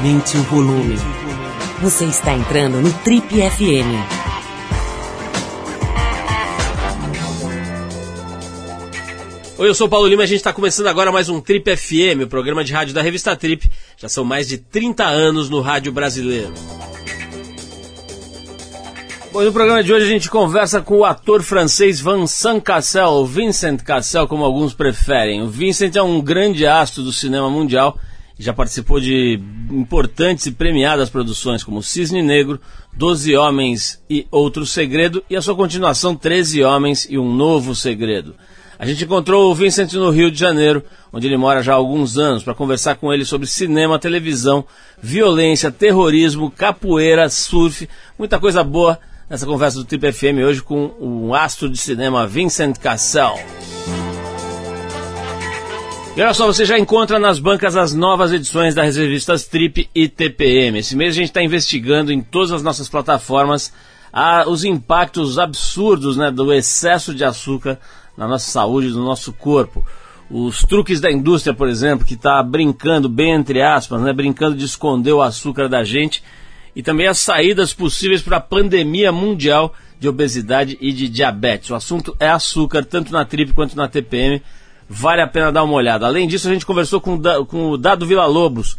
[0.00, 0.96] Aumente o volume.
[1.82, 4.00] Você está entrando no Trip FM.
[9.58, 11.76] Oi, eu sou o Paulo Lima e a gente está começando agora mais um Trip
[11.76, 13.70] FM, o programa de rádio da revista Trip.
[13.98, 16.54] Já são mais de 30 anos no rádio brasileiro.
[19.30, 23.26] Bom, no programa de hoje a gente conversa com o ator francês Vincent Cassel, ou
[23.26, 25.42] Vincent Cassel, como alguns preferem.
[25.42, 27.98] O Vincent é um grande astro do cinema mundial
[28.40, 29.38] já participou de
[29.70, 32.58] importantes e premiadas produções como Cisne Negro,
[32.96, 38.34] Doze Homens e Outro Segredo e a sua continuação Treze Homens e Um Novo Segredo.
[38.78, 40.82] A gente encontrou o Vincent no Rio de Janeiro,
[41.12, 44.64] onde ele mora já há alguns anos, para conversar com ele sobre cinema, televisão,
[45.02, 47.86] violência, terrorismo, capoeira, surf,
[48.18, 52.78] muita coisa boa nessa conversa do Trip FM hoje com o astro de cinema Vincent
[52.78, 53.38] Cassel.
[56.16, 60.08] E olha só, você já encontra nas bancas as novas edições das revistas Trip e
[60.08, 60.78] TPM.
[60.78, 63.72] Esse mês a gente está investigando em todas as nossas plataformas
[64.12, 67.78] a, os impactos absurdos né, do excesso de açúcar
[68.16, 69.86] na nossa saúde, no nosso corpo.
[70.28, 74.64] Os truques da indústria, por exemplo, que está brincando, bem entre aspas, né, brincando de
[74.64, 76.24] esconder o açúcar da gente
[76.74, 81.70] e também as saídas possíveis para a pandemia mundial de obesidade e de diabetes.
[81.70, 84.42] O assunto é açúcar, tanto na TRIP quanto na TPM.
[84.92, 86.04] Vale a pena dar uma olhada.
[86.04, 88.76] Além disso, a gente conversou com, com o Dado Vila Lobos,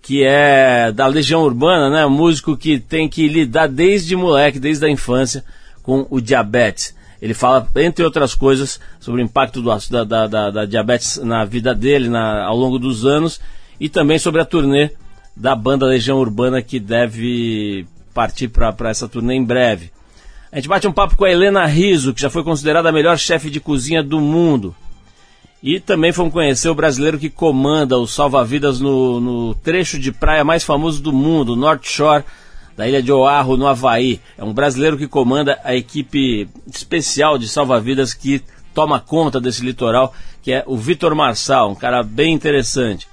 [0.00, 2.06] que é da Legião Urbana, né?
[2.06, 5.44] Músico que tem que lidar desde moleque, desde a infância,
[5.82, 6.96] com o diabetes.
[7.20, 11.44] Ele fala, entre outras coisas, sobre o impacto do, da, da, da, da diabetes na
[11.44, 13.38] vida dele na, ao longo dos anos
[13.78, 14.90] e também sobre a turnê
[15.36, 19.90] da banda Legião Urbana que deve partir para essa turnê em breve.
[20.50, 23.18] A gente bate um papo com a Helena Riso, que já foi considerada a melhor
[23.18, 24.74] chefe de cozinha do mundo.
[25.62, 30.44] E também fomos conhecer o brasileiro que comanda o salva-vidas no, no, trecho de praia
[30.44, 32.24] mais famoso do mundo, North Shore,
[32.76, 34.20] da ilha de Oahu, no Havaí.
[34.36, 38.42] É um brasileiro que comanda a equipe especial de salva-vidas que
[38.74, 43.08] toma conta desse litoral, que é o Vitor Marçal, um cara bem interessante.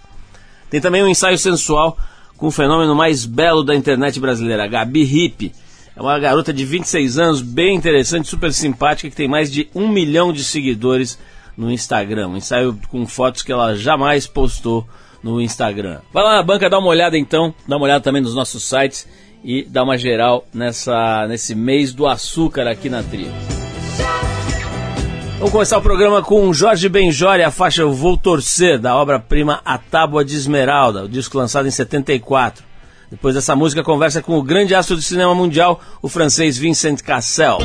[0.70, 1.98] Tem também um ensaio sensual
[2.36, 5.54] com o fenômeno mais belo da internet brasileira, a Gabi Hip.
[5.96, 9.88] É uma garota de 26 anos, bem interessante, super simpática, que tem mais de um
[9.88, 11.18] milhão de seguidores
[11.58, 12.30] no Instagram.
[12.30, 14.88] Um ensaio com fotos que ela jamais postou
[15.24, 16.00] no Instagram.
[16.12, 19.08] Vai lá na banca, dá uma olhada então, dá uma olhada também nos nossos sites
[19.44, 23.32] e dá uma geral nessa, nesse mês do açúcar aqui na trilha.
[25.38, 29.78] Vamos começar o programa com Jorge Benjori, a faixa Eu Vou Torcer, da obra-prima A
[29.78, 32.64] Tábua de Esmeralda, o disco lançado em 74.
[33.12, 37.58] Depois dessa música, conversa com o grande astro do cinema mundial, o francês Vincent Cassel.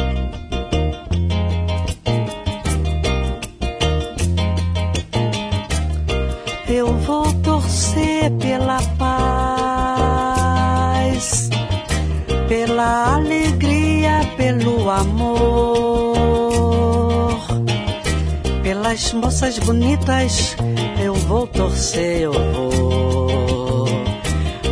[18.98, 20.56] Pelas moças bonitas
[21.00, 23.86] eu vou torcer, eu vou.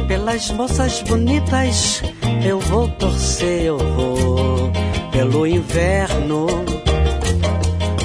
[0.08, 2.02] Pelas moças bonitas
[2.44, 4.72] eu vou torcer, eu vou.
[5.12, 6.46] Pelo inverno,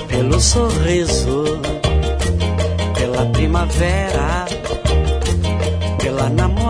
[0.08, 1.60] pelo sorriso,
[2.96, 4.46] pela primavera,
[5.98, 6.61] pela namorada,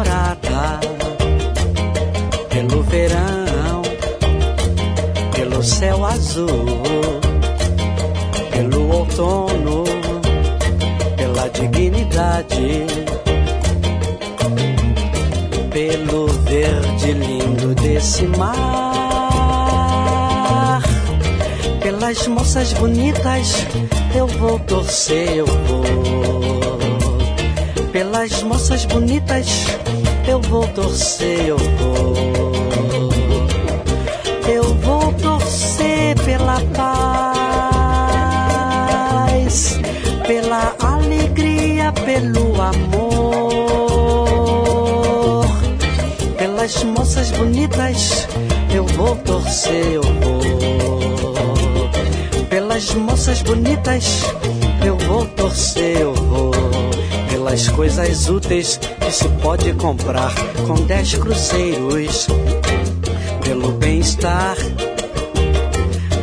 [9.22, 9.84] outono,
[11.16, 12.86] pela dignidade,
[15.70, 19.22] pelo verde lindo desse mar,
[21.82, 23.68] pelas moças bonitas
[24.16, 26.02] eu vou torcer, eu vou.
[27.92, 29.48] Pelas moças bonitas
[30.28, 32.41] eu vou torcer, eu vou.
[48.74, 50.42] Eu vou torcer, eu vou.
[52.50, 54.24] Pelas moças bonitas
[54.86, 56.52] eu vou torcer, eu vou.
[57.30, 60.34] Pelas coisas úteis que se pode comprar
[60.68, 62.28] com dez cruzeiros.
[63.44, 64.56] Pelo bem-estar,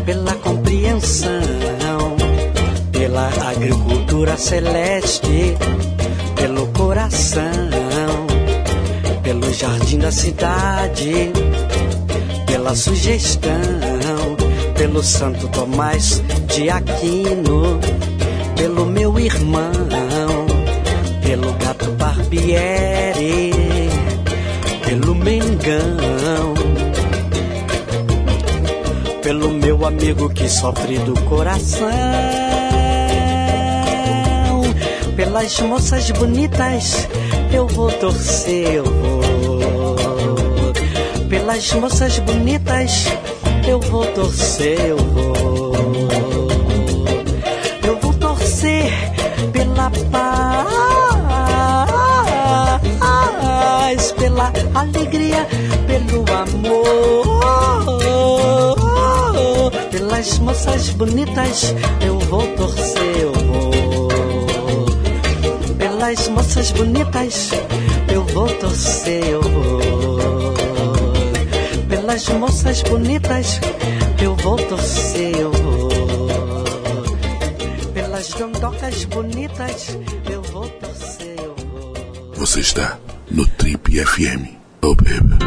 [0.05, 1.59] pela compreensão
[3.09, 5.57] pela agricultura celeste,
[6.37, 7.78] pelo coração,
[9.59, 11.33] jardim da cidade,
[12.47, 13.51] pela sugestão,
[14.77, 17.81] pelo Santo Tomás de Aquino,
[18.57, 19.73] pelo meu irmão,
[21.21, 23.51] pelo gato Barbieri,
[25.05, 26.55] Domingão.
[29.23, 31.89] Pelo meu amigo que sofre do coração.
[35.17, 37.09] Pelas moças bonitas
[37.53, 39.38] eu vou torcer, eu vou.
[41.29, 43.07] Pelas moças bonitas
[43.69, 45.75] eu vou torcer, eu vou.
[47.87, 48.91] Eu vou torcer
[49.53, 50.73] pela paz,
[54.13, 55.47] pela alegria,
[55.87, 57.29] pelo amor.
[59.91, 63.69] Pelas moças bonitas eu vou torcer, eu vou.
[65.77, 67.51] Pelas moças bonitas
[68.11, 70.18] eu vou torcer, eu vou.
[72.19, 73.61] Pelas moças bonitas
[74.21, 75.89] eu vou torcer, eu vou.
[77.95, 79.97] Pelas dondocas bonitas
[80.29, 81.95] eu vou torcer, eu vou.
[82.35, 82.99] Você está
[83.31, 84.49] no Trip FM.
[84.83, 85.39] Oh, baby.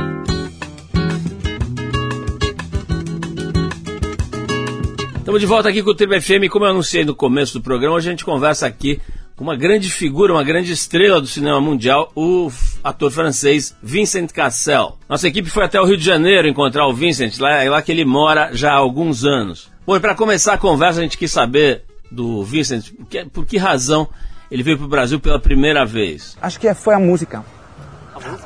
[5.17, 6.49] Estamos de volta aqui com o Tribo FM.
[6.49, 9.01] Como eu anunciei no começo do programa, hoje a gente conversa aqui
[9.35, 12.49] com uma grande figura, uma grande estrela do cinema mundial, o
[12.83, 14.97] ator francês Vincent Cassel.
[15.07, 17.91] Nossa equipe foi até o Rio de Janeiro encontrar o Vincent, lá, é lá que
[17.91, 19.69] ele mora já há alguns anos.
[19.85, 23.45] Bom, e para começar a conversa, a gente quis saber do Vincent por que, por
[23.45, 24.07] que razão
[24.51, 26.37] ele veio para o Brasil pela primeira vez.
[26.41, 27.43] Acho que foi a música.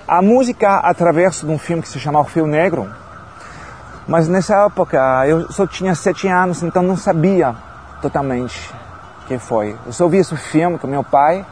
[0.07, 2.89] A música através de um filme que se chama Orfeu Negro.
[4.07, 7.55] Mas nessa época eu só tinha sete anos, então não sabia
[8.01, 8.71] totalmente
[9.27, 9.75] quem foi.
[9.85, 11.43] Eu só vi esse filme com meu pai.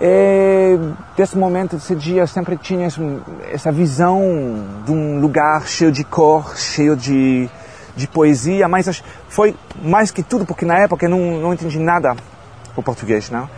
[0.00, 0.78] E
[1.14, 2.88] desse momento, desse dia, eu sempre tinha
[3.52, 4.22] essa visão
[4.84, 7.50] de um lugar cheio de cor, cheio de,
[7.94, 12.16] de poesia, mas foi mais que tudo, porque na época eu não, não entendi nada
[12.74, 13.48] o português, não?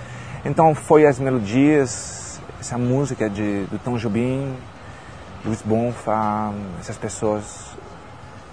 [0.45, 4.53] Então foi as melodias, essa música de, do Tom Jobim,
[5.45, 7.71] Luiz Bonfa, essas pessoas.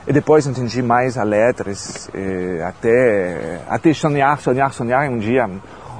[0.07, 2.09] E depois entendi mais as letras,
[2.67, 5.49] até, até sonhar, sonhar, sonhar um dia.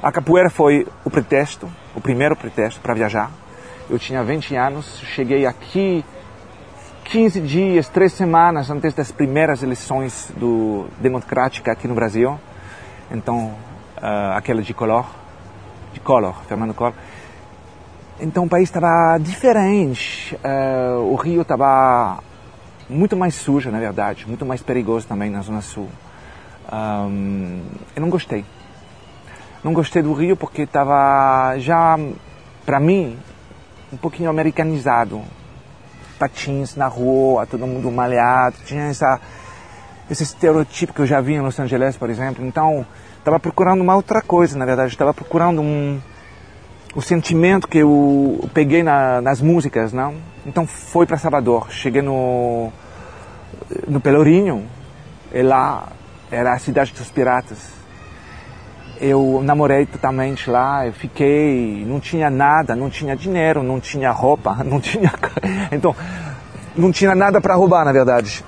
[0.01, 3.31] A capoeira foi o pretexto, o primeiro pretexto para viajar.
[3.89, 6.03] Eu tinha 20 anos, cheguei aqui
[7.05, 12.39] 15 dias, três semanas antes das primeiras eleições do democrática aqui no Brasil.
[13.09, 13.55] Então,
[13.97, 15.05] ah, aquela de Collor,
[15.93, 16.93] de Collor, Fernando Collor.
[18.19, 20.37] Então o país estava diferente.
[20.43, 22.19] eh, o Rio estava
[22.89, 25.87] muito mais sujo, na verdade, muito mais perigoso também na Zona Sul.
[26.71, 27.61] Ahm,
[27.95, 28.43] eu não gostei.
[29.63, 31.97] Não gostei do Rio porque estava já,
[32.65, 33.17] para mim,
[33.91, 35.21] um pouquinho americanizado.
[36.17, 39.19] Patins na rua, todo mundo malhado, tinha essa,
[40.09, 42.45] esse estereotipo que eu já vi em Los Angeles, por exemplo.
[42.45, 42.85] Então,
[43.17, 44.91] estava procurando uma outra coisa, na verdade.
[44.91, 45.99] Estava procurando um,
[46.93, 50.15] o sentimento que eu peguei na, nas músicas, não?
[50.45, 51.71] Então foi para Salvador.
[51.71, 52.71] Cheguei no
[53.87, 54.67] no Pelourinho
[55.31, 55.87] e lá
[56.31, 57.78] era a cidade dos piratas.
[59.01, 64.57] Eu namorei totalmente lá, eu fiquei, não tinha nada, não tinha dinheiro, não tinha roupa,
[64.65, 65.11] não tinha,
[65.71, 65.95] então
[66.75, 68.43] não tinha nada para roubar, na verdade.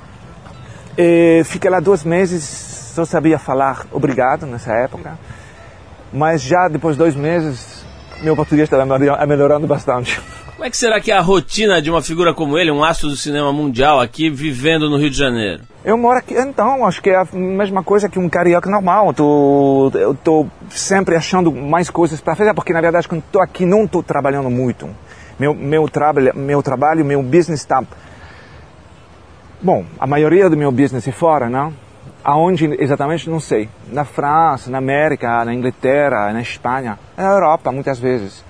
[0.98, 5.18] E fiquei lá dois meses, só sabia falar obrigado nessa época,
[6.12, 7.71] mas já depois de dois meses
[8.22, 10.20] meu português melhor- melhorando bastante.
[10.56, 13.10] Como é que será que é a rotina de uma figura como ele, um astro
[13.10, 15.64] do cinema mundial aqui, vivendo no Rio de Janeiro?
[15.84, 19.08] Eu moro aqui, então, acho que é a mesma coisa que um carioca normal.
[19.08, 23.42] Eu tô, eu tô sempre achando mais coisas para fazer, porque na verdade quando estou
[23.42, 24.88] aqui não estou trabalhando muito.
[25.40, 27.84] Meu, meu, trabalho, meu trabalho, meu business está...
[29.60, 31.74] Bom, a maioria do meu business é fora, não?
[32.24, 33.70] Aonde exatamente não sei.
[33.88, 38.44] Na França, na América, na Inglaterra, na Espanha, na Europa muitas vezes.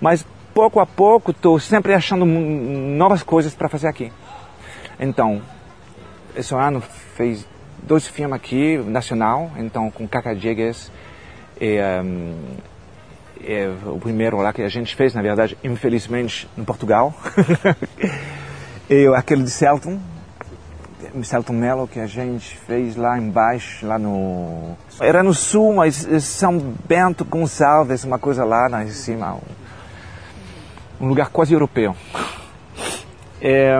[0.00, 4.12] Mas pouco a pouco estou sempre achando novas coisas para fazer aqui.
[4.98, 5.40] Então,
[6.36, 6.80] esse ano
[7.16, 7.46] fez
[7.82, 10.90] dois filmes aqui, nacional, então com Caca Diegues.
[11.60, 12.34] E, um,
[13.44, 17.14] é o primeiro lá que a gente fez, na verdade, infelizmente, em Portugal.
[18.90, 19.98] e aquele de Celton,
[21.22, 24.76] Celton Mello, que a gente fez lá embaixo, lá no...
[25.00, 29.38] Era no sul, mas São Bento Gonçalves, uma coisa lá, lá em cima.
[31.00, 31.94] Um lugar quase europeu.
[33.40, 33.78] É,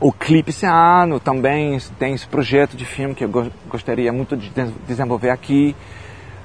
[0.00, 4.36] o clipe esse ano também tem esse projeto de filme que eu go- gostaria muito
[4.36, 5.74] de des- desenvolver aqui.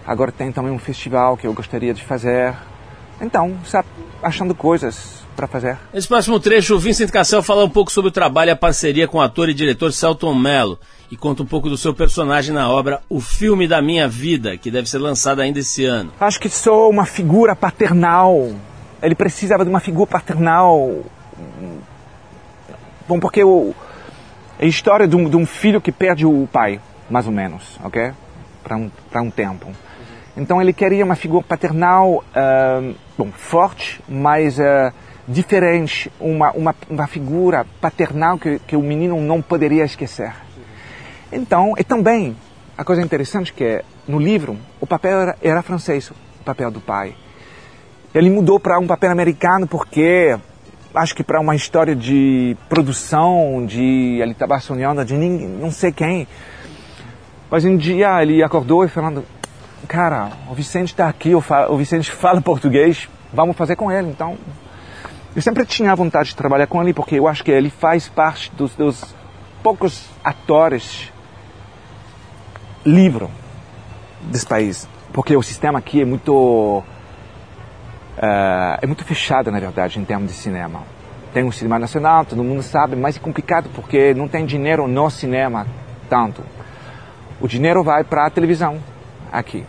[0.05, 2.53] Agora tem também um festival que eu gostaria de fazer.
[3.19, 3.87] Então, sabe,
[4.23, 5.77] achando coisas para fazer.
[5.93, 9.07] Nesse próximo trecho, o Vincent Cassel fala um pouco sobre o trabalho e a parceria
[9.07, 10.77] com o ator e diretor Celton Mello
[11.09, 14.69] e conta um pouco do seu personagem na obra O Filme da Minha Vida, que
[14.69, 16.11] deve ser lançada ainda esse ano.
[16.19, 18.51] Acho que sou uma figura paternal.
[19.01, 21.05] Ele precisava de uma figura paternal
[23.07, 23.73] Bom, porque o,
[24.59, 27.79] é a história de um, de um filho que perde o pai, mais ou menos,
[27.81, 28.11] ok?
[28.61, 29.67] Para um, um tempo.
[30.35, 34.93] Então ele queria uma figura paternal, uh, bom, forte, mas uh,
[35.27, 40.33] diferente, uma, uma, uma figura paternal que, que o menino não poderia esquecer.
[41.31, 42.35] Então, e também,
[42.77, 46.79] a coisa interessante que é, no livro, o papel era, era francês, o papel do
[46.79, 47.13] pai.
[48.15, 50.37] Ele mudou para um papel americano porque
[50.95, 55.91] acho que para uma história de produção, de ele estava sonhando de ninguém, não sei
[55.91, 56.27] quem.
[57.51, 59.23] Mas um dia ele acordou e falando,
[59.87, 64.09] cara, o Vicente está aqui, o Vicente fala português, vamos fazer com ele.
[64.09, 64.37] Então,
[65.37, 68.51] eu sempre tinha vontade de trabalhar com ele porque eu acho que ele faz parte
[68.55, 69.15] dos, dos
[69.61, 71.13] poucos atores
[72.83, 73.27] livre
[74.23, 76.83] desse país, porque o sistema aqui é muito
[78.17, 80.81] Uh, é muito fechada, na verdade, em termos de cinema.
[81.31, 85.07] Tem um cinema nacional, todo mundo sabe, mas é complicado porque não tem dinheiro no
[85.11, 85.67] cinema
[86.09, 86.41] tanto.
[87.39, 88.79] O dinheiro vai para a televisão
[89.31, 89.63] aqui.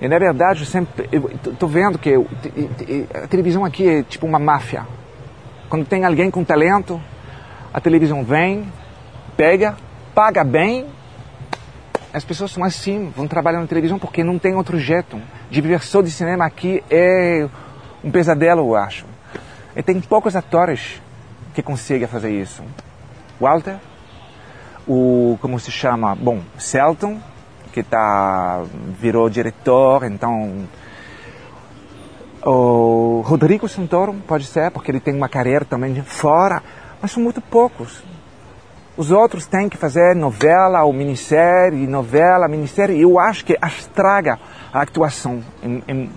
[0.00, 1.08] E na verdade, eu sempre
[1.50, 2.14] estou vendo que
[3.14, 4.86] a televisão aqui é tipo uma máfia.
[5.68, 7.00] Quando tem alguém com talento,
[7.72, 8.70] a televisão vem,
[9.36, 9.76] pega,
[10.14, 10.86] paga bem
[12.16, 15.20] as pessoas são assim, vão trabalhar na televisão porque não tem outro jeito.
[15.82, 17.46] Só de cinema aqui é
[18.02, 19.04] um pesadelo, eu acho.
[19.76, 20.98] E tem poucos atores
[21.52, 22.62] que conseguem fazer isso.
[23.38, 23.76] Walter,
[24.88, 27.20] o, como se chama, bom, Selton,
[27.76, 28.62] que tá,
[28.98, 30.66] virou diretor, então...
[32.42, 36.62] O Rodrigo Santoro, pode ser, porque ele tem uma carreira também de fora,
[37.02, 38.02] mas são muito poucos.
[38.96, 42.98] Os outros têm que fazer novela ou minissérie, novela, minissérie.
[42.98, 44.38] Eu acho que estraga
[44.72, 45.42] a atuação.
[45.62, 46.10] Em, em,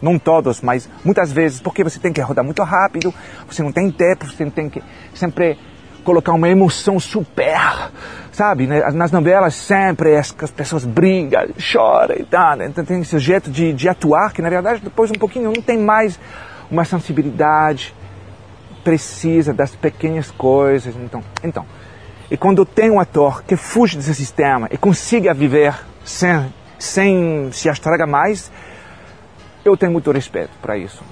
[0.00, 3.12] não todos, mas muitas vezes, porque você tem que rodar muito rápido,
[3.48, 4.82] você não tem tempo, você tem que
[5.14, 5.58] sempre
[6.02, 7.90] colocar uma emoção super,
[8.30, 8.66] sabe?
[8.66, 8.82] Né?
[8.92, 12.56] Nas novelas sempre as, as pessoas brigam, choram e tal.
[12.56, 12.66] Né?
[12.66, 15.78] Então tem esse jeito de, de atuar que na verdade depois um pouquinho não tem
[15.78, 16.18] mais
[16.70, 17.94] uma sensibilidade
[18.82, 20.94] precisa das pequenas coisas.
[20.96, 21.66] Então, então,
[22.30, 27.68] e quando tem um ator que fuge desse sistema e consiga viver sem, sem se
[27.68, 28.50] estragar mais,
[29.64, 31.02] eu tenho muito respeito para isso,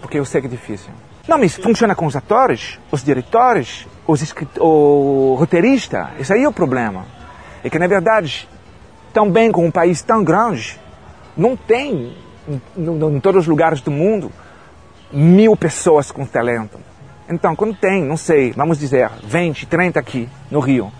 [0.00, 0.90] porque eu sei que é difícil.
[1.26, 6.10] Não, mas funciona com os atores, os diretores, os o roteirista.
[6.18, 7.06] Esse aí é o problema.
[7.62, 8.48] É que, na verdade,
[9.12, 10.80] também com um país tão grande,
[11.36, 12.16] não tem,
[12.48, 14.32] em, em, todos os lugares do mundo,
[15.12, 16.80] mil pessoas com talento.
[17.28, 20.92] Então, quando tem, não sei, vamos dizer, 20, 30 aqui no Rio,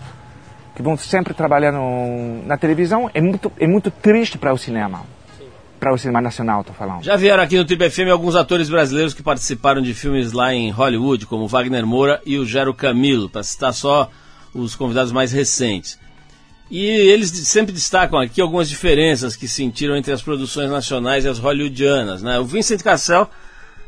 [0.73, 5.01] que vão sempre trabalhar no, na televisão, é muito, é muito triste para o cinema.
[5.83, 7.03] Para o cinema nacional, estou falando.
[7.03, 10.71] Já vieram aqui no Triple FM alguns atores brasileiros que participaram de filmes lá em
[10.71, 14.09] Hollywood, como Wagner Moura e o Gero Camilo, para citar só
[14.53, 15.99] os convidados mais recentes.
[16.71, 21.37] E eles sempre destacam aqui algumas diferenças que sentiram entre as produções nacionais e as
[21.37, 22.23] hollywoodianas.
[22.23, 22.39] Né?
[22.39, 23.29] O Vincent Cassel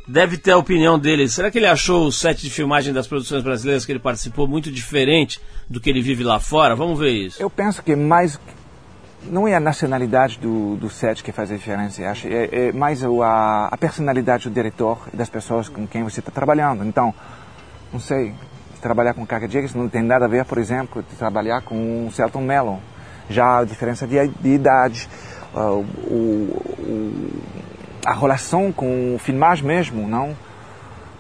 [0.06, 1.30] deve ter a opinião dele.
[1.30, 4.70] Será que ele achou o set de filmagem das produções brasileiras que ele participou muito
[4.70, 6.75] diferente do que ele vive lá fora?
[6.75, 7.42] Vamos ver isso.
[7.42, 8.38] Eu penso que mais
[9.29, 13.03] não é a nacionalidade do, do set que faz a diferença, acho, é, é mais
[13.03, 16.84] a, a personalidade do diretor e das pessoas com quem você está trabalhando.
[16.84, 17.13] Então,
[17.91, 18.34] não sei,
[18.82, 22.12] trabalhar com Kaka Jacks não tem nada a ver, por exemplo, de trabalhar com o
[22.12, 22.79] Celton Mello.
[23.29, 25.10] Já a diferença de, de idade,
[25.55, 27.41] uh, o, o
[28.05, 30.36] a relação com o filmagem mesmo, não?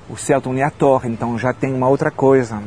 [0.07, 2.61] O Celton é ator, então já tem uma outra coisa.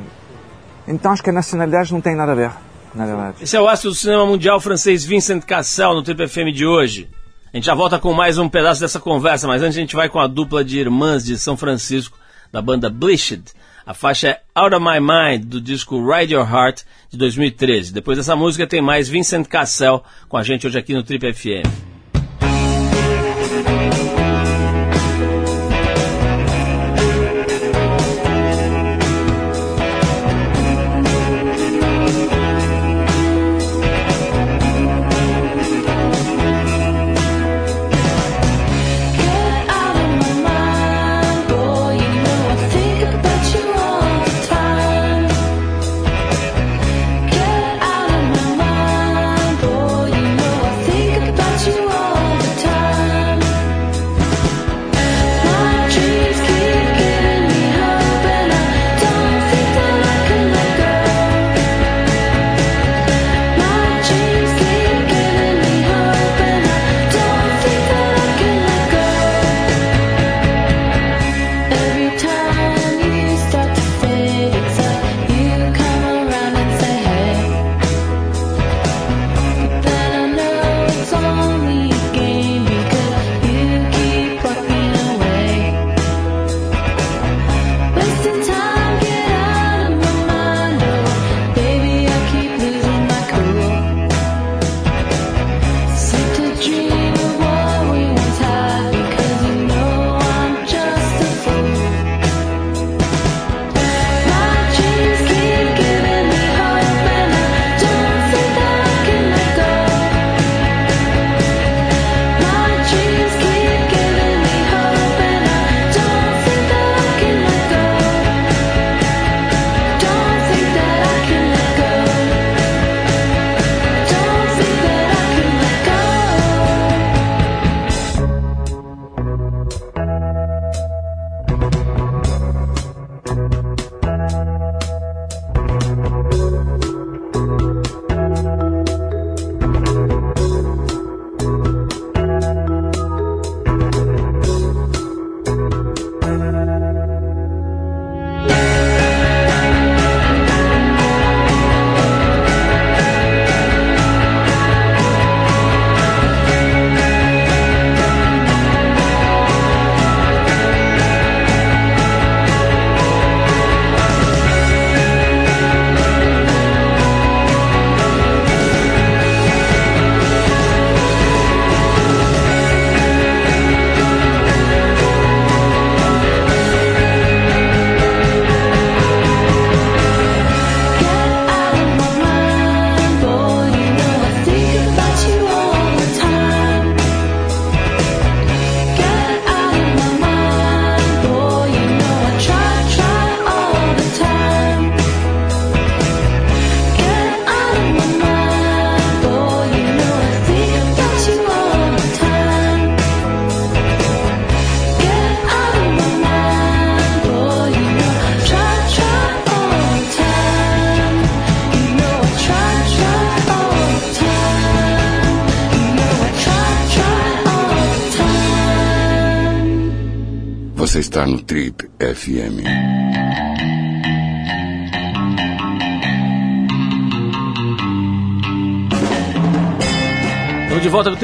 [0.88, 2.50] Então acho que a nacionalidade não tem nada a ver,
[2.98, 3.44] na verdade.
[3.44, 7.08] Esse é o astro do cinema mundial francês Vincent Cassel no Triple FM de hoje.
[7.52, 10.08] A gente já volta com mais um pedaço dessa conversa, mas antes a gente vai
[10.08, 12.18] com a dupla de irmãs de São Francisco,
[12.52, 13.44] da banda Bleached.
[13.86, 17.90] A faixa é Out of My Mind, do disco Ride Your Heart, de 2013.
[17.92, 21.97] Depois dessa música tem mais Vincent Cassel com a gente hoje aqui no Triple FM.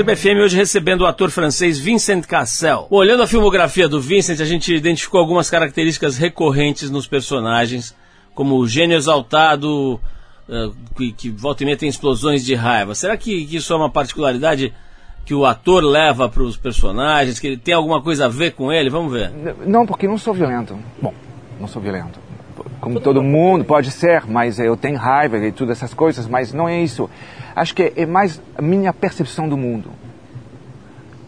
[0.05, 2.89] Trip FM hoje recebendo o ator francês Vincent Cassel.
[2.91, 7.97] Bom, olhando a filmografia do Vincent, a gente identificou algumas características recorrentes nos personagens,
[8.35, 9.95] como o gênio exaltado,
[10.47, 12.95] uh, que, que volta e meia tem explosões de raiva.
[12.95, 14.75] Será que, que isso é uma particularidade
[15.25, 18.71] que o ator leva para os personagens, que ele tem alguma coisa a ver com
[18.71, 18.91] ele?
[18.91, 19.33] Vamos ver.
[19.67, 20.79] Não, porque não sou violento.
[21.01, 21.15] Bom,
[21.59, 22.19] não sou violento.
[22.79, 26.69] Como todo mundo pode ser, mas eu tenho raiva e todas essas coisas, mas não
[26.69, 27.09] é isso.
[27.55, 29.91] Acho que é mais a minha percepção do mundo.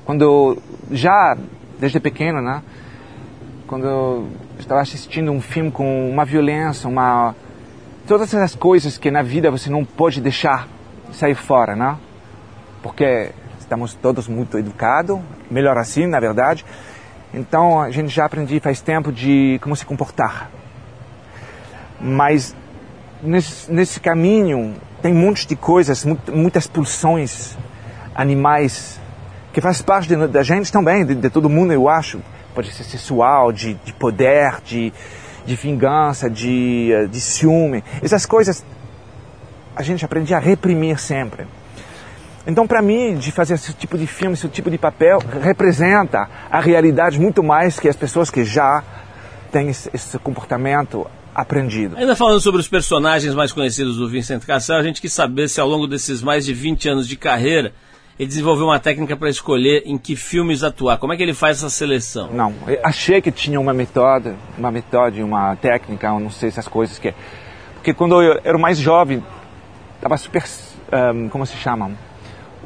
[0.05, 0.59] Quando
[0.91, 1.37] já
[1.79, 2.63] desde pequeno, né?
[3.67, 7.35] Quando eu estava assistindo um filme com uma violência, uma
[8.07, 10.69] todas essas coisas que na vida você não pode deixar
[11.13, 11.97] sair fora, né?
[12.83, 15.19] Porque estamos todos muito educados,
[15.51, 16.65] melhor assim, na verdade.
[17.35, 20.51] Então a gente já aprendi faz tempo de como se comportar.
[22.01, 22.55] Mas
[23.23, 24.75] nesse, nesse caminho
[25.07, 27.57] tem um monte de coisas, muitas pulsões
[28.13, 29.01] animais
[29.53, 32.21] que faz parte de, da gente também, de, de, todo mundo, eu acho.
[32.53, 34.93] Pode ser sexual, de, de poder, de,
[35.47, 37.85] de vingança, de, eh, de ciúme.
[38.03, 38.65] Essas coisas
[39.77, 41.47] a gente aprende a reprimir sempre.
[42.45, 46.59] Então, para mim, de fazer esse tipo de filme, esse tipo de papel, representa a
[46.59, 48.83] realidade muito mais que as pessoas que já
[49.53, 51.07] têm esse, esse comportamento
[51.41, 51.97] aprendido.
[51.97, 55.61] Ainda falando sobre os personagens mais conhecidos do Vincent Cassel, a gente quis saber se
[55.61, 57.73] ao longo desses mais de 20 anos de carreira
[58.19, 60.97] ele desenvolveu uma técnica para escolher em que filmes atuar.
[60.97, 62.33] Como é que ele faz essa seleção?
[62.33, 67.13] Não, achei que tinha uma metode, uma metode, uma técnica, não sei essas coisas que
[67.87, 69.23] porque quando eu era mais jovem,
[69.95, 70.43] estava super,
[71.15, 71.93] um, como se chama,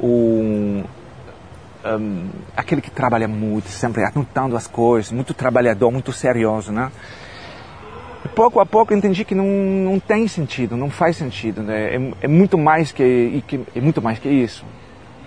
[0.03, 0.83] um,
[1.85, 6.91] um, aquele que trabalha muito, sempre anotando as coisas, muito trabalhador, muito serioso, né?
[8.35, 11.97] Pouco a pouco entendi que não, não tem sentido, não faz sentido, né?
[11.97, 14.65] é, é muito mais que, que é muito mais que isso.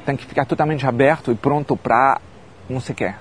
[0.06, 2.20] Tem que ficar totalmente aberto e pronto para
[2.70, 3.16] não sei o.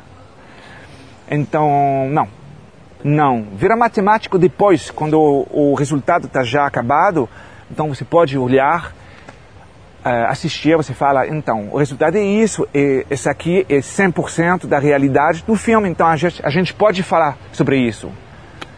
[1.30, 2.28] Então, não,
[3.02, 3.46] não.
[3.54, 7.28] Vira matemático depois, quando o, o resultado está já acabado.
[7.70, 8.92] Então você pode olhar
[10.04, 14.78] uh, assistir, você fala, então, o resultado é isso, e esse aqui é 100% da
[14.78, 18.12] realidade do filme, então a gente, a gente pode falar sobre isso.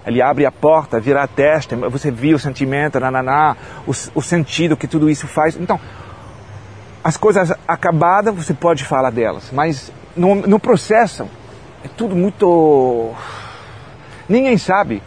[0.06, 4.76] Ele abre a porta, vira a testa, você viu o sentimento, nananá, o, o sentido
[4.76, 5.56] que tudo isso faz.
[5.56, 5.80] Então,
[7.02, 11.28] as coisas acabadas, você pode falar delas, mas no, no processo,
[11.82, 13.12] é tudo muito...
[14.28, 15.02] Ninguém sabe.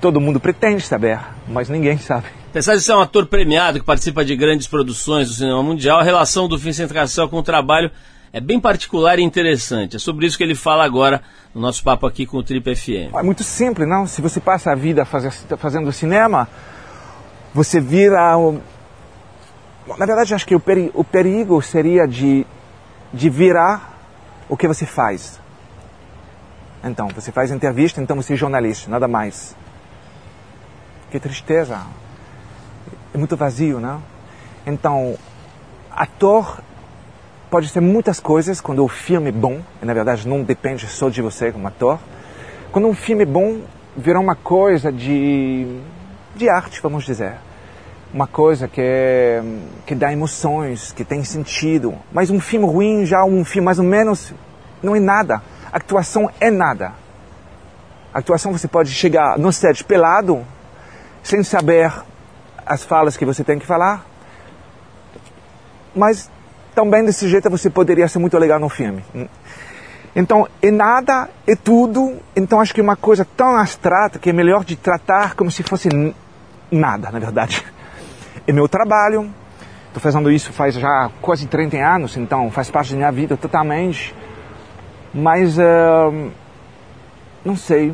[0.00, 2.26] Todo mundo pretende saber, mas ninguém sabe.
[2.50, 6.02] Apesar de ser um ator premiado que participa de grandes produções do cinema mundial, a
[6.02, 7.90] relação do Vincent Cassel com o trabalho
[8.32, 9.96] é bem particular e interessante.
[9.96, 11.22] É sobre isso que ele fala agora
[11.54, 13.14] no nosso papo aqui com o Trip FM.
[13.14, 14.06] É muito simples, não?
[14.06, 16.48] Se você passa a vida fazer, fazendo cinema,
[17.54, 18.34] você vira.
[19.96, 20.90] Na verdade, acho que o, peri...
[20.94, 22.46] o perigo seria de,
[23.12, 23.98] de virar
[24.48, 25.40] o que você faz.
[26.84, 29.56] Então, você faz entrevista, então você é jornalista, nada mais.
[31.10, 31.80] Que tristeza
[33.14, 33.98] é muito vazio, né?
[34.66, 35.16] Então,
[35.90, 36.62] ator
[37.50, 41.08] pode ser muitas coisas quando o filme é bom, e na verdade não depende só
[41.08, 41.98] de você como ator.
[42.70, 43.60] Quando um filme é bom,
[43.96, 45.80] virá uma coisa de,
[46.36, 47.34] de arte, vamos dizer.
[48.12, 49.42] Uma coisa que, é,
[49.86, 51.94] que dá emoções, que tem sentido.
[52.12, 54.32] Mas um filme ruim, já um filme mais ou menos,
[54.82, 55.42] não é nada.
[55.72, 56.92] Atuação é nada.
[58.12, 60.44] Atuação você pode chegar no set pelado,
[61.22, 61.92] sem saber
[62.64, 64.04] as falas que você tem que falar,
[65.94, 66.30] mas
[66.78, 69.04] também desse jeito você poderia ser muito legal no filme.
[70.14, 72.18] Então, é nada, é tudo.
[72.36, 75.64] Então, acho que é uma coisa tão abstrata que é melhor de tratar como se
[75.64, 75.88] fosse
[76.70, 77.64] nada, na verdade.
[78.46, 79.28] É meu trabalho,
[79.88, 84.14] estou fazendo isso faz já quase 30 anos, então faz parte da minha vida totalmente.
[85.12, 86.30] Mas, uh,
[87.44, 87.92] não sei,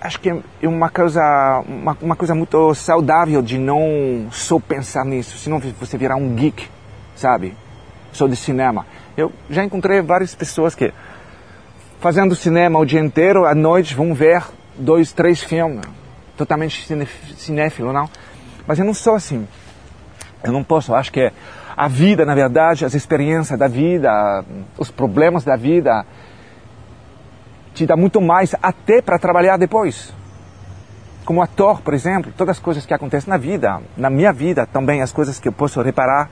[0.00, 1.20] acho que é uma coisa,
[1.68, 6.66] uma, uma, coisa muito saudável de não só pensar nisso, senão você virar um geek,
[7.14, 7.54] sabe?
[8.16, 8.86] Só de cinema.
[9.14, 10.90] Eu já encontrei várias pessoas que,
[12.00, 14.42] fazendo cinema o dia inteiro, à noite vão ver
[14.74, 15.84] dois, três filmes,
[16.34, 16.86] totalmente
[17.36, 18.08] cinéfilo, não?
[18.66, 19.46] Mas eu não sou assim.
[20.42, 21.30] Eu não posso, acho que
[21.76, 24.42] a vida, na verdade, as experiências da vida,
[24.78, 26.06] os problemas da vida,
[27.74, 30.10] te dá muito mais até para trabalhar depois.
[31.26, 35.02] Como ator, por exemplo, todas as coisas que acontecem na vida, na minha vida também,
[35.02, 36.30] as coisas que eu posso reparar,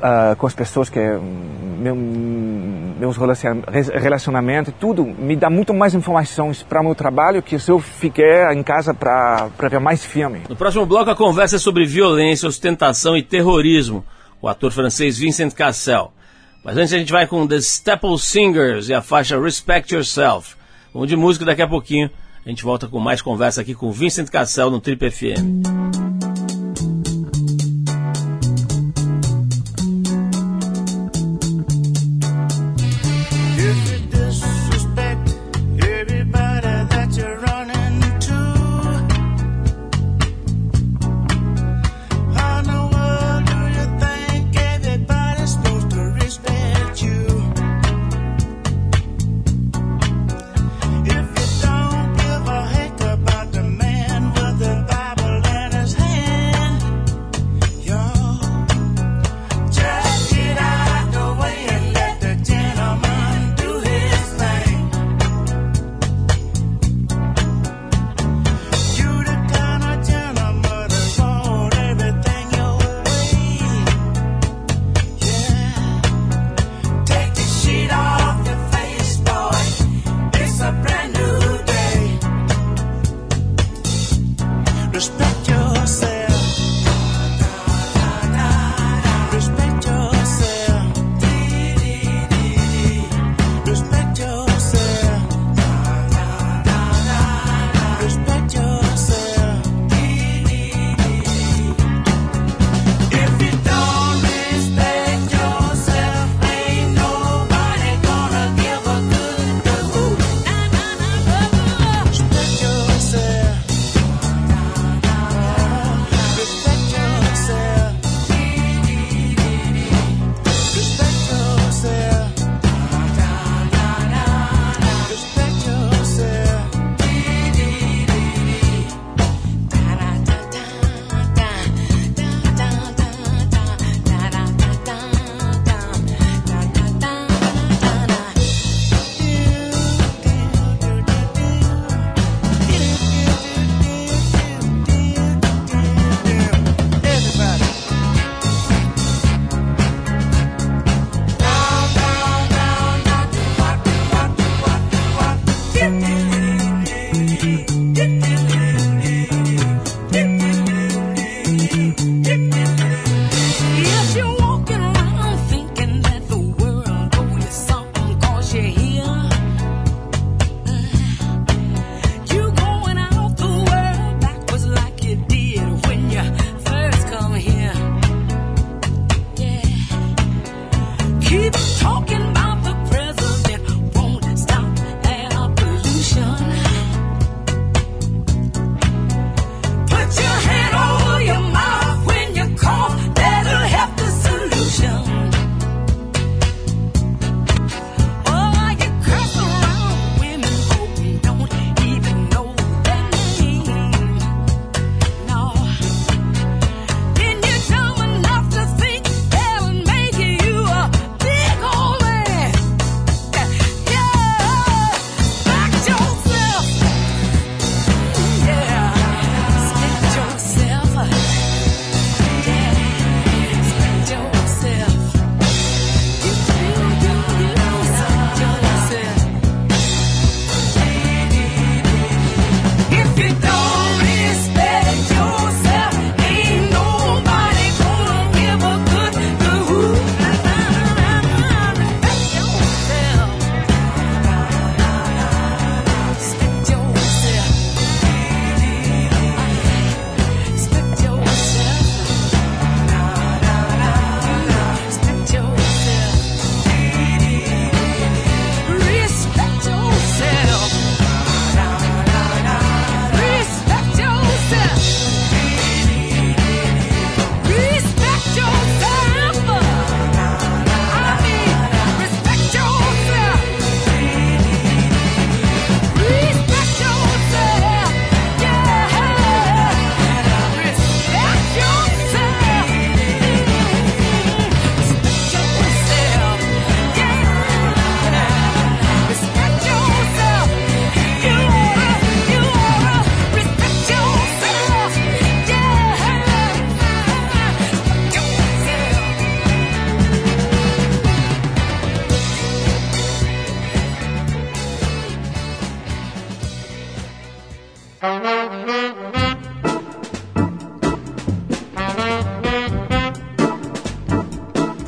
[0.00, 0.98] uh, com as pessoas que
[1.78, 7.78] meu, meus relacionamentos, tudo me dá muito mais informações para meu trabalho que se eu
[7.78, 10.42] ficar em casa para ver mais filme.
[10.48, 14.04] No próximo bloco a conversa é sobre violência, ostentação e terrorismo.
[14.42, 16.12] O ator francês Vincent Cassel.
[16.64, 20.54] Mas antes a gente vai com The Staple Singers e a faixa Respect Yourself.
[20.92, 22.10] Vamos de música daqui a pouquinho.
[22.44, 26.39] A gente volta com mais conversa aqui com Vincent Cassel no Trip FM.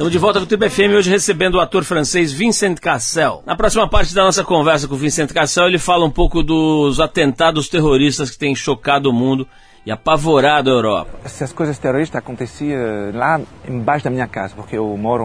[0.02, 3.40] Estamos de volta com o Trip FM hoje recebendo o ator francês Vincent Cassel.
[3.46, 6.98] Na próxima parte da nossa conversa com o Vincent Cassel, ele fala um pouco dos
[6.98, 9.46] atentados terroristas que têm chocado o mundo
[9.86, 11.10] e apavorado a Europa.
[11.24, 12.80] Essas coisas terroristas aconteciam
[13.14, 15.22] lá embaixo da minha casa, porque eu moro,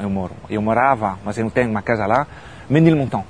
[0.00, 2.24] eu moro, eu morava, mas eu não tenho uma casa lá,
[2.70, 3.24] Menilmontant.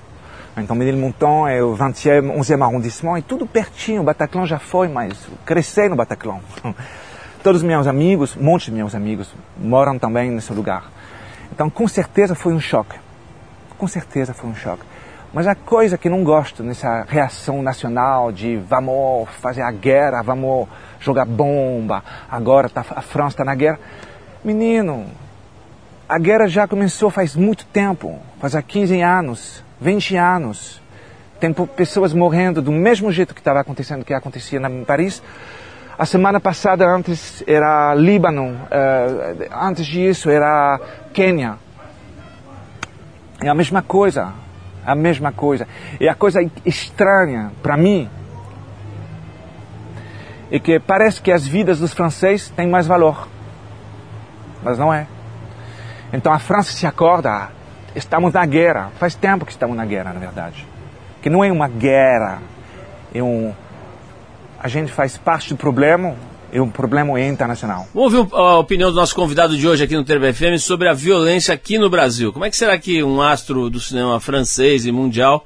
[0.54, 5.16] Então Menilmontant é o 20e, 11e arrondissement, e tudo pertinho, o Bataclan já foi, mas
[5.46, 6.40] cresci no Bataclan.
[7.44, 10.90] Todos os meus amigos, um monte de meus amigos, moram também nesse lugar.
[11.52, 12.96] Então, com certeza foi um choque.
[13.76, 14.82] Com certeza foi um choque.
[15.30, 20.66] Mas a coisa que não gosto nessa reação nacional de vamos fazer a guerra, vamos
[20.98, 23.78] jogar bomba, agora tá, a França está na guerra.
[24.42, 25.04] Menino,
[26.08, 30.80] a guerra já começou faz muito tempo, faz há 15 anos, 20 anos.
[31.38, 35.22] Tem pessoas morrendo do mesmo jeito que estava acontecendo, que acontecia em Paris,
[35.96, 40.80] a semana passada antes era Líbano, uh, antes disso era
[41.12, 41.56] Quênia.
[43.40, 44.32] É a mesma coisa,
[44.84, 45.68] a mesma coisa.
[46.00, 48.10] E a coisa estranha para mim
[50.50, 53.28] é que parece que as vidas dos franceses têm mais valor,
[54.62, 55.06] mas não é.
[56.12, 57.50] Então a França se acorda,
[57.94, 58.90] estamos na guerra.
[58.98, 60.66] Faz tempo que estamos na guerra, na verdade.
[61.22, 62.42] Que não é uma guerra,
[63.14, 63.52] é um
[64.64, 66.14] a gente faz parte do problema
[66.50, 67.86] e o problema é internacional.
[67.92, 71.52] Vamos ouvir a opinião do nosso convidado de hoje aqui no FM sobre a violência
[71.52, 72.32] aqui no Brasil.
[72.32, 75.44] Como é que será que um astro do cinema francês e mundial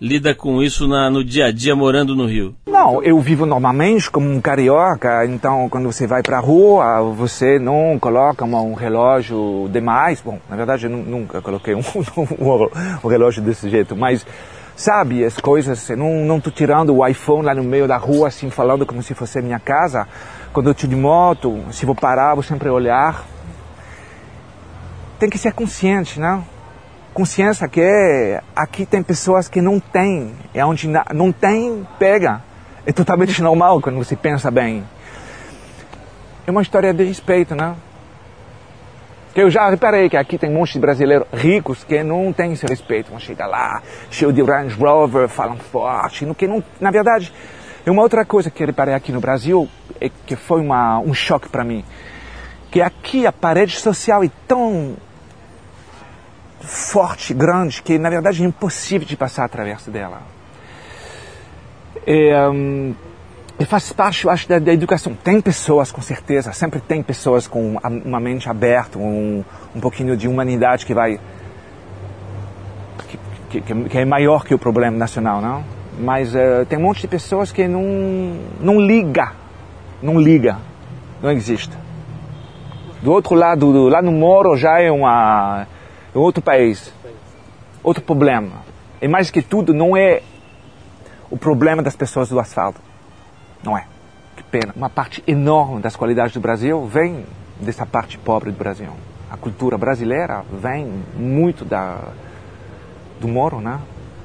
[0.00, 2.54] lida com isso na, no dia a dia morando no Rio?
[2.64, 7.58] Não, eu vivo normalmente como um carioca, então quando você vai para a rua, você
[7.58, 10.20] não coloca um relógio demais.
[10.20, 11.80] Bom, na verdade eu nunca coloquei um,
[12.16, 12.68] um,
[13.02, 14.24] um relógio desse jeito, mas
[14.74, 18.50] Sabe, as coisas, não, não tô tirando o iPhone lá no meio da rua, assim,
[18.50, 20.08] falando como se fosse minha casa.
[20.52, 23.24] Quando eu estou de moto, se vou parar, vou sempre olhar.
[25.18, 26.42] Tem que ser consciente, né?
[27.12, 32.42] Consciência que aqui tem pessoas que não têm, é onde não tem, pega.
[32.86, 34.84] É totalmente normal quando você pensa bem.
[36.46, 37.76] É uma história de respeito, né?
[39.32, 42.52] Que eu já reparei que aqui tem um monte de brasileiros ricos que não têm
[42.52, 43.10] esse respeito.
[43.10, 46.26] Vão chegar lá, cheio de Range Rover, falam forte.
[46.34, 47.32] Que não, na verdade,
[47.84, 49.68] é uma outra coisa que eu reparei aqui no Brasil,
[50.00, 51.84] é que foi uma, um choque para mim.
[52.70, 54.96] Que aqui a parede social é tão
[56.60, 60.22] forte, grande, que na verdade é impossível de passar através dela.
[62.06, 62.94] É, um,
[63.62, 65.14] e faz parte, eu acho, da, da, educação.
[65.14, 70.26] Tem pessoas, com certeza, sempre tem pessoas com uma mente aberta, um, um pouquinho de
[70.26, 71.20] humanidade que vai.
[73.48, 75.62] Que, que, que é maior que o problema nacional, não?
[76.00, 77.84] Mas uh, tem um monte de pessoas que não,
[78.60, 79.30] não liga,
[80.02, 80.58] não liga,
[81.22, 81.78] não existe.
[83.00, 85.68] Do outro lado, do, lá no Moro já é uma,
[86.12, 86.92] é outro país,
[87.80, 88.64] outro problema.
[89.00, 90.20] E mais que tudo, não é
[91.30, 92.90] o problema das pessoas do asfalto
[93.62, 93.86] não é.
[94.36, 94.72] Que pena.
[94.74, 97.24] Uma parte enorme das qualidades do Brasil vem
[97.60, 98.90] dessa parte pobre do Brasil.
[99.30, 101.98] A cultura brasileira vem muito da,
[103.20, 103.80] do Moro, né?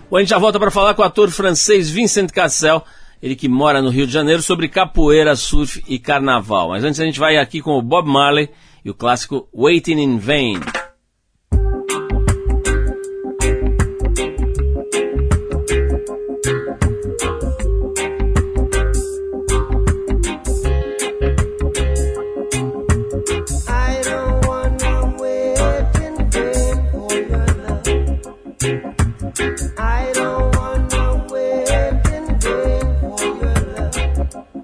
[0.10, 2.84] Bom, a gente já volta para falar com o ator francês Vincent Cassel,
[3.22, 6.70] ele que mora no Rio de Janeiro, sobre capoeira, surf e carnaval.
[6.70, 8.50] Mas antes a gente vai aqui com o Bob Marley
[8.84, 10.60] e o clássico Waiting in Vain.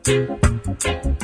[0.04, 1.23] Thank you.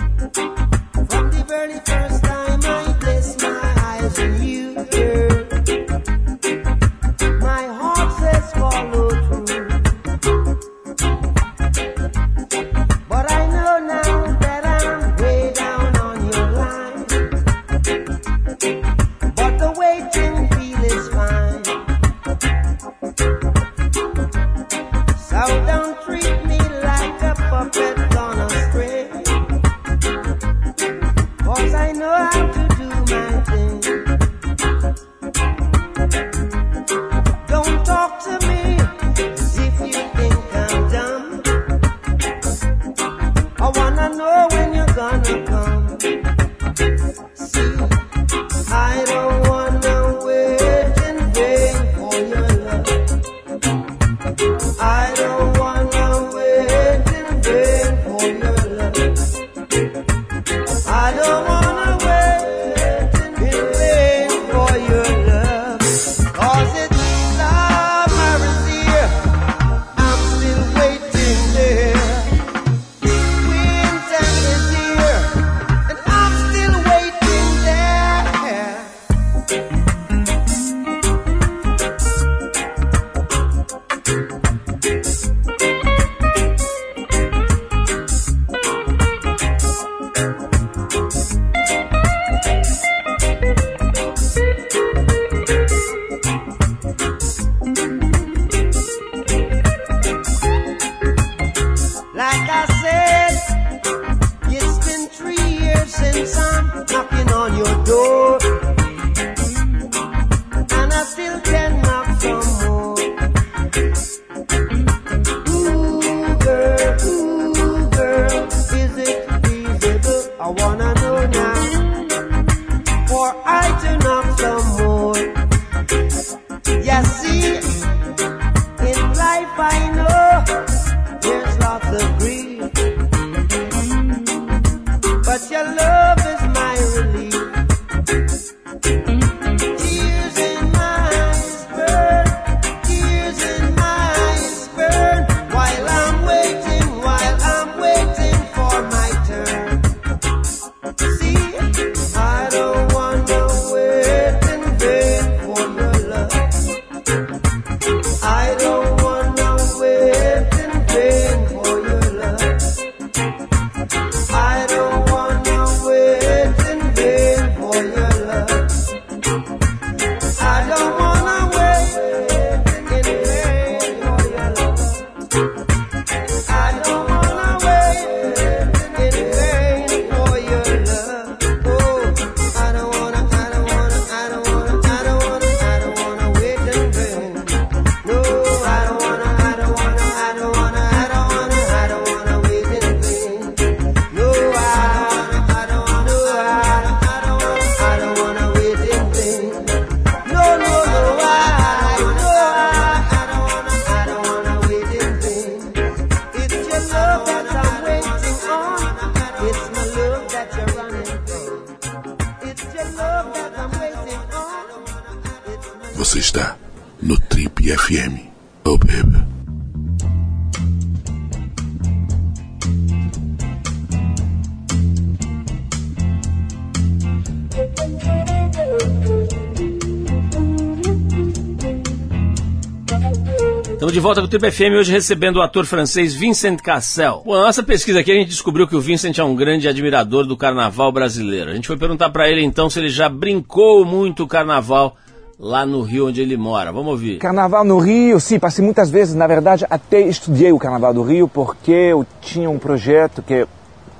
[234.30, 237.23] De volta com o Triple FM, hoje recebendo o ator francês Vincent Cassel.
[237.25, 240.25] Bom, na nossa pesquisa aqui a gente descobriu que o Vincent é um grande admirador
[240.25, 241.50] do carnaval brasileiro.
[241.50, 244.96] A gente foi perguntar para ele então se ele já brincou muito o carnaval
[245.40, 246.71] lá no Rio onde ele mora.
[246.71, 247.17] Vamos ouvir.
[247.17, 249.15] Carnaval no Rio, sim, passei muitas vezes.
[249.15, 253.48] Na verdade, até estudei o Carnaval do Rio porque eu tinha um projeto que,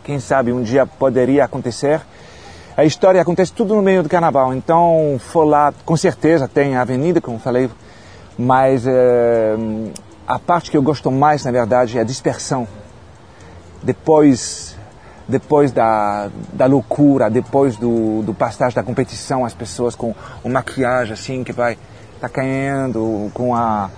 [0.04, 2.02] quem sabe, um dia poderia acontecer.
[2.78, 4.54] A história acontece tudo no meio do Carnaval.
[4.54, 7.70] Então, foi lá, com certeza, tem a avenida, como falei,
[8.38, 9.56] mas é,
[10.30, 12.68] a parte que eu gosto mais, na verdade, é a dispersão.
[13.82, 14.78] Depois,
[15.28, 20.14] depois da, da loucura, depois do, do passagem da competição, as pessoas com
[20.44, 21.80] uma maquiagem assim que vai
[22.22, 23.90] tá caindo, com a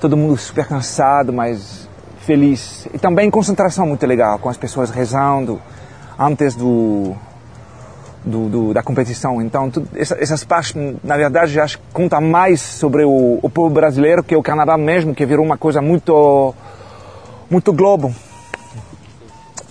[0.00, 1.86] todo mundo super cansado, mas
[2.20, 2.88] feliz.
[2.94, 5.60] E também concentração muito legal, com as pessoas rezando
[6.18, 7.14] antes do
[8.24, 9.40] do, do, da competição.
[9.40, 13.70] Então, tudo, essa, essas partes, na verdade, acho que conta mais sobre o, o povo
[13.70, 16.54] brasileiro que o carnaval mesmo, que virou uma coisa muito,
[17.50, 18.14] muito globo.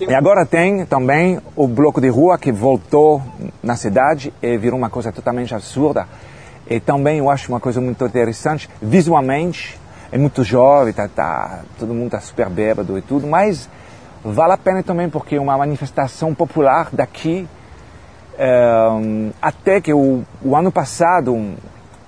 [0.00, 3.20] E agora tem também o bloco de rua que voltou
[3.62, 6.06] na cidade e virou uma coisa totalmente absurda.
[6.70, 9.78] E também eu acho uma coisa muito interessante, visualmente,
[10.12, 13.68] é muito jovem, tá, tá, todo mundo está super bêbado e tudo, mas
[14.24, 17.48] vale a pena também porque é uma manifestação popular daqui
[19.42, 21.54] até que o, o, ano passado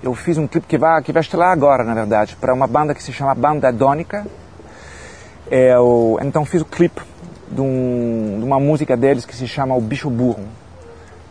[0.01, 2.93] eu fiz um clipe que vai, que vai estelar agora, na verdade, para uma banda
[2.93, 4.25] que se chama Banda Dônica.
[5.49, 7.01] É, o, então fiz o clipe
[7.49, 10.45] de, um, de, uma música deles que se chama O Bicho Burro.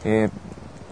[0.05, 0.29] É,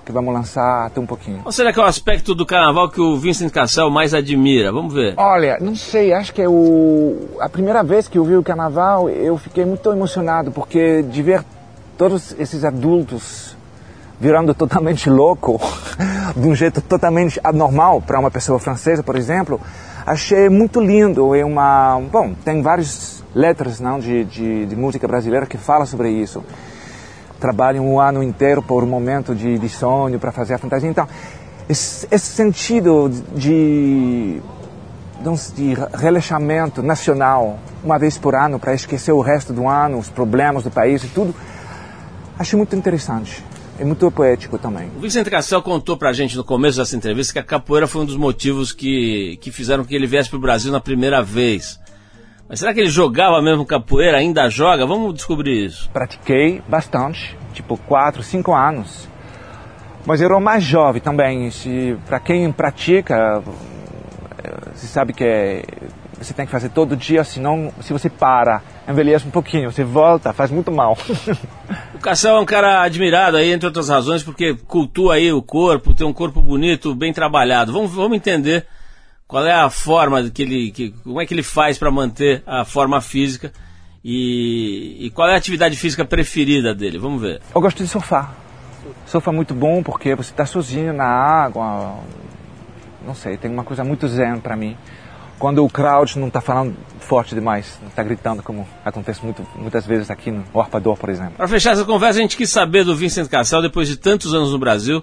[0.08, 1.42] que vamos lançar até um pouquinho.
[1.42, 4.72] Qual será que é o aspecto do carnaval que o Vincent Cassel mais admira?
[4.72, 5.12] Vamos ver.
[5.18, 7.36] Olha, não sei, acho que é o...
[7.38, 11.44] a primeira vez que eu vi o carnaval eu fiquei muito emocionado, porque de ver
[11.98, 13.47] todos esses adultos
[14.20, 15.60] virando totalmente louco,
[16.36, 19.60] de um jeito totalmente anormal para uma pessoa francesa, por exemplo,
[20.04, 21.34] achei muito lindo.
[21.34, 26.10] É uma, bom, tem várias letras não, de, de, de música brasileira que falam sobre
[26.10, 26.42] isso.
[27.38, 30.90] Trabalham um ano inteiro por um momento de, de sonho para fazer a fantasia.
[30.90, 31.06] Então,
[31.68, 34.40] esse, esse sentido de,
[35.54, 40.64] de relaxamento nacional, uma vez por ano, para esquecer o resto do ano, os problemas
[40.64, 41.32] do país e tudo,
[42.36, 43.44] acho muito interessante
[43.78, 44.90] é muito poético também.
[44.96, 48.04] O Vicente Cassel contou pra gente no começo dessa entrevista que a capoeira foi um
[48.04, 51.80] dos motivos que, que fizeram que ele viesse pro Brasil na primeira vez.
[52.48, 54.16] Mas será que ele jogava mesmo capoeira?
[54.18, 54.86] Ainda joga?
[54.86, 55.88] Vamos descobrir isso.
[55.90, 59.08] Pratiquei bastante, tipo 4, 5 anos.
[60.04, 61.50] Mas eu era mais jovem também.
[62.06, 63.42] Para quem pratica,
[64.74, 65.62] você sabe que é,
[66.20, 70.32] você tem que fazer todo dia, senão se você para, envelhece um pouquinho, você volta,
[70.32, 70.96] faz muito mal.
[71.94, 75.92] O Cassel é um cara admirado aí, entre outras razões, porque cultua aí o corpo,
[75.92, 77.72] tem um corpo bonito, bem trabalhado.
[77.72, 78.64] Vamos, vamos entender
[79.26, 82.64] qual é a forma que ele, que, como é que ele faz para manter a
[82.64, 83.52] forma física
[84.04, 86.98] e, e, qual é a atividade física preferida dele.
[86.98, 87.40] Vamos ver.
[87.52, 88.32] Eu gosto de surfar.
[89.04, 91.98] Surfar é muito bom porque você está sozinho na água.
[93.04, 94.76] Não sei, tem uma coisa muito zen para mim.
[95.38, 99.86] Quando o crowd não está falando forte demais, não está gritando como acontece muito, muitas
[99.86, 101.34] vezes aqui no Arpador, por exemplo.
[101.36, 104.52] Para fechar essa conversa, a gente quis saber do Vincent Cassel, depois de tantos anos
[104.52, 105.02] no Brasil,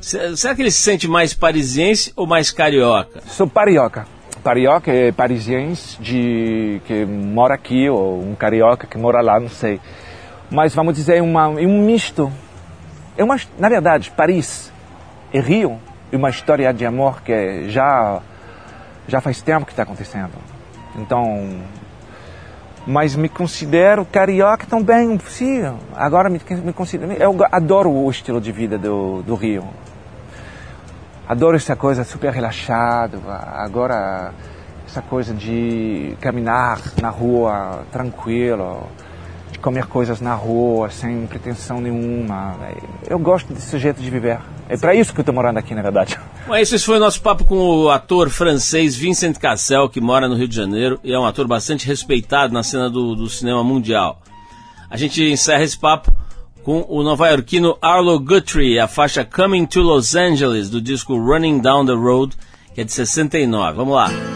[0.00, 3.22] será que ele se sente mais parisiense ou mais carioca?
[3.26, 4.06] Sou carioca.
[4.42, 9.80] Carioca é parisiense de que mora aqui ou um carioca que mora lá, não sei.
[10.50, 12.32] Mas vamos dizer uma, um misto.
[13.16, 14.72] É uma, na verdade, Paris
[15.32, 15.80] e Rio
[16.12, 18.22] é uma história de amor que já
[19.08, 20.32] já faz tempo que está acontecendo.
[20.96, 21.60] Então,
[22.86, 25.62] mas me considero carioca também, sim.
[25.94, 29.64] Agora me, me considero, eu adoro o estilo de vida do, do Rio.
[31.28, 33.20] Adoro essa coisa super relaxado.
[33.28, 34.32] Agora
[34.86, 38.86] essa coisa de caminhar na rua tranquilo,
[39.50, 42.56] de comer coisas na rua sem pretensão nenhuma.
[43.08, 44.38] Eu gosto desse jeito de viver.
[44.68, 46.18] É para isso que eu estou morando aqui, na verdade.
[46.46, 50.34] Bom, esse foi o nosso papo com o ator francês Vincent Cassel, que mora no
[50.34, 54.20] Rio de Janeiro e é um ator bastante respeitado na cena do, do cinema mundial.
[54.90, 56.12] A gente encerra esse papo
[56.64, 61.86] com o nova-iorquino Arlo Guthrie, a faixa Coming to Los Angeles, do disco Running Down
[61.86, 62.36] the Road,
[62.74, 63.76] que é de 69.
[63.76, 64.35] Vamos lá.